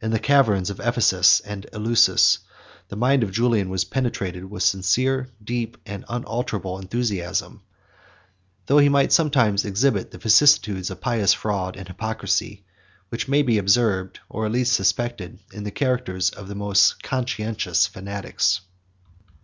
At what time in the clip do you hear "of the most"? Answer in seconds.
16.30-17.00